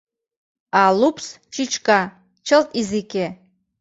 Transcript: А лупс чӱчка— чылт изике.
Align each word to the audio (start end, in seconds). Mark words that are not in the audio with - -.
А 0.81 0.83
лупс 0.99 1.27
чӱчка— 1.53 2.01
чылт 2.45 2.69
изике. 2.79 3.27